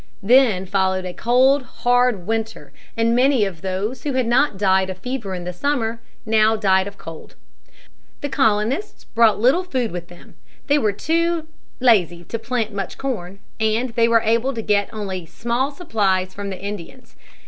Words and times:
Then 0.23 0.65
followed 0.65 1.05
a 1.05 1.13
cold, 1.13 1.61
hard 1.61 2.25
winter, 2.25 2.71
and 2.97 3.15
many 3.15 3.45
of 3.45 3.61
those 3.61 4.01
who 4.01 4.13
had 4.13 4.25
not 4.25 4.57
died 4.57 4.89
of 4.89 4.97
fever 4.97 5.35
in 5.35 5.43
the 5.43 5.53
summer, 5.53 6.01
now 6.25 6.55
died 6.55 6.87
of 6.87 6.97
cold. 6.97 7.35
The 8.21 8.27
colonists 8.29 9.03
brought 9.03 9.39
little 9.39 9.63
food 9.63 9.91
with 9.91 10.07
them, 10.07 10.33
they 10.65 10.79
were 10.79 10.91
too 10.91 11.45
lazy 11.79 12.23
to 12.29 12.39
plant 12.39 12.73
much 12.73 12.97
corn, 12.97 13.41
and 13.59 13.89
they 13.89 14.07
were 14.07 14.23
able 14.25 14.55
to 14.55 14.63
get 14.63 14.91
only 14.91 15.27
small 15.27 15.69
supplies 15.69 16.33
from 16.33 16.49
the 16.49 16.59
Indians. 16.59 17.15